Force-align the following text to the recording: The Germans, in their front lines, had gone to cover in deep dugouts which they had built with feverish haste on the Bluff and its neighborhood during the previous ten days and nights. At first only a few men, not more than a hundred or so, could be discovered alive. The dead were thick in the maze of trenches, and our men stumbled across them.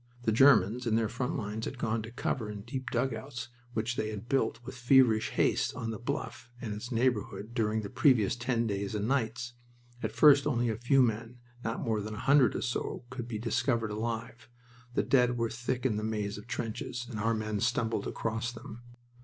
The 0.23 0.31
Germans, 0.31 0.87
in 0.87 0.95
their 0.95 1.07
front 1.07 1.35
lines, 1.37 1.65
had 1.65 1.77
gone 1.77 2.01
to 2.01 2.09
cover 2.11 2.49
in 2.49 2.61
deep 2.61 2.89
dugouts 2.89 3.49
which 3.73 3.97
they 3.97 4.09
had 4.09 4.27
built 4.27 4.59
with 4.63 4.73
feverish 4.75 5.29
haste 5.29 5.75
on 5.75 5.91
the 5.91 5.99
Bluff 5.99 6.49
and 6.59 6.73
its 6.73 6.91
neighborhood 6.91 7.53
during 7.53 7.81
the 7.83 7.89
previous 7.91 8.35
ten 8.35 8.65
days 8.65 8.95
and 8.95 9.07
nights. 9.07 9.53
At 10.01 10.11
first 10.11 10.47
only 10.47 10.69
a 10.69 10.75
few 10.75 11.03
men, 11.03 11.37
not 11.63 11.81
more 11.83 12.01
than 12.01 12.15
a 12.15 12.25
hundred 12.25 12.55
or 12.55 12.63
so, 12.63 13.05
could 13.11 13.27
be 13.27 13.37
discovered 13.37 13.91
alive. 13.91 14.49
The 14.95 15.03
dead 15.03 15.37
were 15.37 15.51
thick 15.51 15.85
in 15.85 15.97
the 15.97 16.03
maze 16.03 16.35
of 16.39 16.47
trenches, 16.47 17.05
and 17.07 17.19
our 17.19 17.35
men 17.35 17.59
stumbled 17.59 18.07
across 18.07 18.51
them. 18.51 18.81